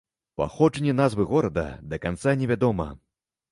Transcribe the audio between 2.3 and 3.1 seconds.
невядома.